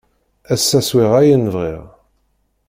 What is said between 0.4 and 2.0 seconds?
Ass-a swiɣ ayen bɣiɣ.